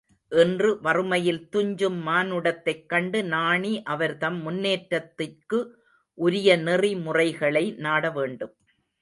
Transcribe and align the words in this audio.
இன்று 0.31 0.69
வறுமையில் 0.81 1.49
துஞ்சும் 1.49 1.99
மானுடத்தைக் 2.07 2.85
கண்டு 2.85 3.23
நாணி 3.25 3.83
அவர்தம் 3.85 4.41
முன்னேற்றத்திற்கு 4.41 5.59
உரிய 6.17 6.57
நெறி 6.57 6.95
முறைகளை 6.95 7.65
நாடவேண்டும். 7.79 8.55